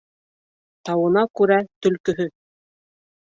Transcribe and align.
Тауына 0.89 1.23
күрә 1.39 1.59
төлкөһө 1.87 2.27